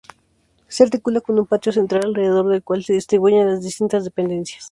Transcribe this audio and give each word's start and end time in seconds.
Se 0.67 0.81
articula 0.81 1.21
con 1.21 1.37
un 1.37 1.45
patio 1.45 1.71
central, 1.71 2.01
alrededor 2.05 2.47
del 2.49 2.63
cual 2.63 2.83
se 2.83 2.93
distribuyen 2.93 3.45
las 3.45 3.61
distintas 3.61 4.03
dependencias. 4.03 4.59